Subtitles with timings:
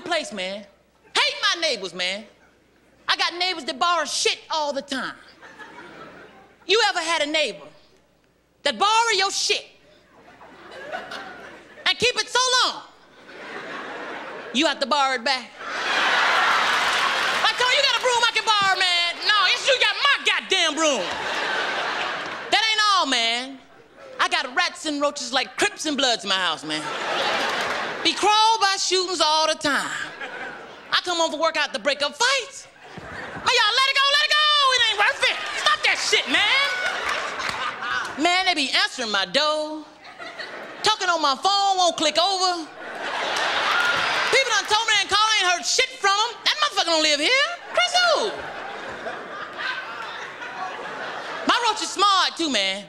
[0.00, 0.64] new place, man.
[1.14, 2.24] Hate my neighbors, man.
[3.08, 5.14] I got neighbors that borrow shit all the time.
[6.66, 7.66] You ever had a neighbor
[8.62, 9.66] that borrow your shit
[11.86, 12.82] and keep it so long,
[14.52, 15.50] you have to borrow it back?
[17.42, 19.16] I told you, you got a broom I can borrow, man.
[19.26, 21.02] No, it's you got my goddamn broom.
[22.50, 23.58] That ain't all, man.
[24.20, 26.82] I got rats and roaches like Crips and Bloods in my house, man.
[28.04, 29.88] Be crawled by shootings all the time.
[30.90, 32.66] I come home from work out to break up fights.
[32.98, 34.42] Man, y'all let it go, let it go.
[34.74, 35.36] It ain't worth it.
[35.62, 36.66] Stop that shit, man.
[38.18, 39.86] Man, they be answering my door.
[40.82, 42.66] Talking on my phone won't click over.
[44.34, 46.42] People done told me they ain't call, ain't heard shit from them.
[46.42, 47.46] That motherfucker don't live here.
[47.70, 48.34] Chris who?
[51.46, 52.86] My roach is smart too, man.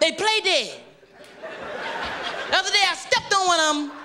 [0.00, 0.80] They play dead.
[2.48, 3.98] The other day I stepped on one of them,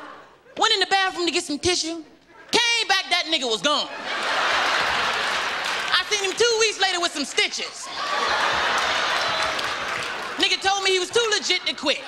[0.57, 2.03] went in the bathroom to get some tissue,
[2.49, 3.87] came back, that nigga was gone.
[5.93, 7.87] I seen him two weeks later with some stitches.
[10.41, 12.01] Nigga told me he was too legit to quit.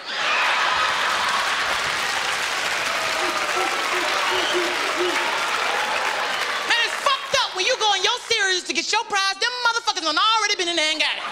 [6.66, 9.52] Man, it's fucked up when you go in your series to get your prize, them
[9.70, 11.24] motherfuckers done already been in there and got it.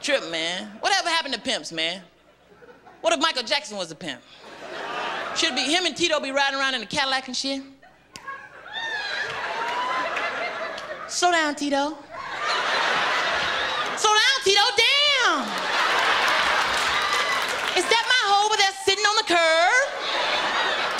[0.00, 0.70] Trip, man.
[0.78, 2.02] Whatever happened to pimps, man?
[3.00, 4.20] What if Michael Jackson was a pimp?
[5.34, 7.62] Should be him and Tito be riding around in a Cadillac and shit?
[11.08, 11.96] Slow down, Tito.
[13.96, 14.60] Slow down, Tito.
[14.76, 15.40] Damn.
[17.78, 19.88] Is that my hoe over there sitting on the curb?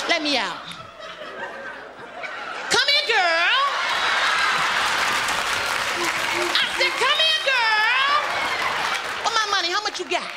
[0.09, 0.57] Let me out.
[2.71, 3.61] Come here, girl.
[6.49, 8.15] I said, come here, girl.
[9.23, 9.69] What my money?
[9.71, 10.27] How much you got?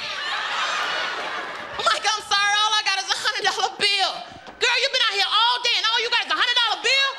[1.84, 2.54] Mike, I'm sorry.
[2.64, 4.12] All I got is a hundred dollar bill.
[4.56, 6.80] Girl, you've been out here all day, and all you got is a hundred dollar
[6.80, 7.10] bill.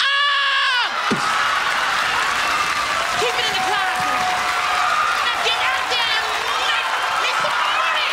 [0.00, 0.88] Ah!
[3.20, 4.16] Keep it in the closet.
[5.20, 6.24] Now get out there and
[6.64, 6.88] make
[7.20, 8.08] me some money.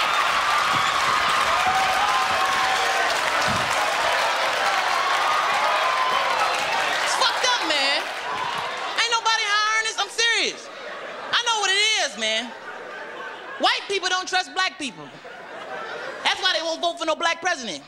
[7.08, 8.04] It's fucked up, man.
[8.04, 9.96] Ain't nobody hiring this.
[9.96, 10.68] I'm serious.
[11.32, 12.52] I know what it is, man.
[13.88, 15.08] People don't trust black people.
[16.24, 17.84] That's why they won't vote for no black president.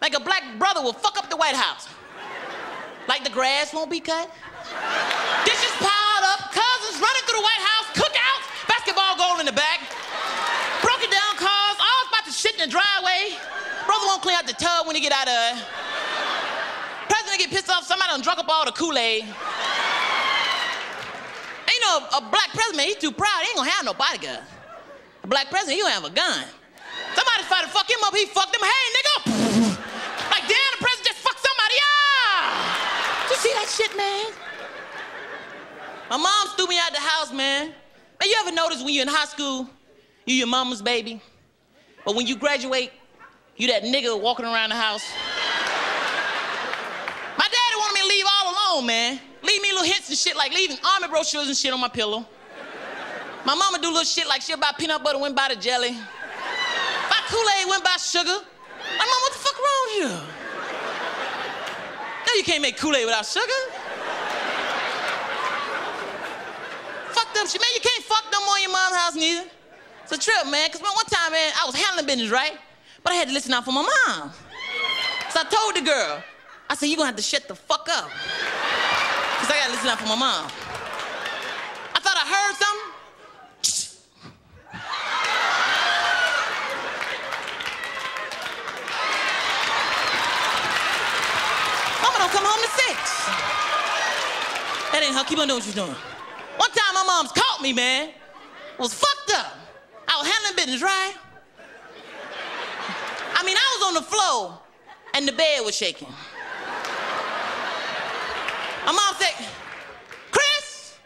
[0.00, 1.88] Like a black brother will fuck up the White House.
[3.08, 4.30] Like the grass won't be cut.
[5.44, 9.80] Dishes piled up, cousins running through the White House, cookouts, basketball goal in the back,
[10.82, 13.38] broken down cars, all about to shit in the driveway.
[13.86, 15.64] Brother won't clean out the tub when he get out of it.
[17.08, 19.22] President get pissed off, somebody done drunk up all the Kool-Aid.
[19.24, 19.34] Ain't
[21.82, 24.44] no a black president, he's too proud, he ain't gonna have no bodyguard.
[25.28, 26.44] Black president, gonna have a gun.
[27.14, 28.62] Somebody tried to fuck him up, he fucked him.
[28.64, 29.16] Hey, nigga!
[30.30, 33.30] Like, damn, the president just fucked somebody up!
[33.30, 34.32] You see that shit, man?
[36.08, 37.66] My mom threw me out the house, man.
[37.68, 39.68] Man, you ever notice when you're in high school,
[40.24, 41.20] you your mama's baby?
[42.06, 42.90] But when you graduate,
[43.56, 45.04] you that nigga walking around the house.
[47.36, 49.20] My daddy wanted me to leave all alone, man.
[49.42, 52.26] Leave me little hints and shit like leaving army brochures and shit on my pillow.
[53.44, 55.92] My mama do little shit like she'll buy peanut butter, went buy the jelly.
[55.92, 58.28] Buy Kool-Aid, went buy sugar.
[58.28, 60.08] Like, mom, what the fuck wrong you?
[62.26, 63.60] No, you can't make Kool-Aid without sugar.
[67.12, 67.70] Fuck them shit, man.
[67.74, 69.48] You can't fuck more in your mom's house neither.
[70.02, 70.70] It's a trip, man.
[70.70, 72.56] Cause man, one time, man, I was handling business, right?
[73.02, 74.32] But I had to listen out for my mom.
[75.30, 76.22] So I told the girl,
[76.70, 78.08] I said, you're gonna have to shut the fuck up.
[78.08, 80.46] Cause I gotta listen out for my mom.
[81.94, 82.88] I thought I heard something.
[92.02, 93.26] Mama don't come home to six.
[94.92, 95.24] That ain't her.
[95.24, 95.96] Keep on doing what you're doing.
[96.56, 98.10] One time my mom's caught me, man.
[98.78, 99.58] Was fucked up.
[100.06, 101.14] I was handling business, right?
[103.34, 104.60] I mean, I was on the floor
[105.14, 106.08] and the bed was shaking.
[108.86, 109.34] My mom said,
[110.30, 110.96] Chris,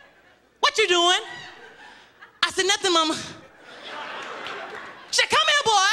[0.61, 1.21] what you doing?
[2.43, 3.15] I said, nothing, mama.
[5.11, 5.93] She said, come here, boy.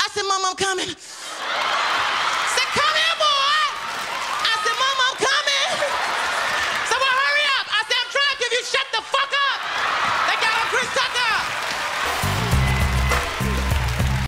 [0.00, 0.96] I said, mama, I'm coming.